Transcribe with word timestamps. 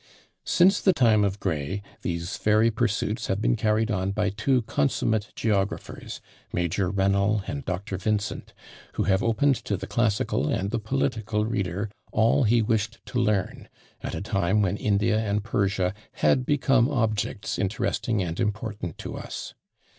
Since 0.47 0.81
the 0.81 0.93
time 0.93 1.23
of 1.23 1.39
Gray, 1.39 1.83
these 2.01 2.35
very 2.37 2.71
pursuits 2.71 3.27
have 3.27 3.39
been 3.39 3.55
carried 3.55 3.91
on 3.91 4.13
by 4.13 4.31
two 4.31 4.63
consummate 4.63 5.31
geographers, 5.35 6.21
Major 6.51 6.89
Rennel 6.89 7.43
and 7.45 7.63
Dr. 7.65 7.97
Vincent, 7.99 8.51
who 8.93 9.03
have 9.03 9.21
opened 9.21 9.57
to 9.57 9.77
the 9.77 9.85
classical 9.85 10.47
and 10.47 10.71
the 10.71 10.79
political 10.79 11.45
reader 11.45 11.87
all 12.11 12.45
he 12.45 12.63
wished 12.63 12.97
to 13.05 13.19
learn, 13.19 13.69
at 14.01 14.15
a 14.15 14.21
time 14.21 14.63
when 14.63 14.75
India 14.75 15.19
and 15.19 15.43
Persia 15.43 15.93
had 16.13 16.47
become 16.47 16.89
objects 16.89 17.59
interesting 17.59 18.23
and 18.23 18.39
important 18.39 18.97
to 18.97 19.15
us. 19.15 19.53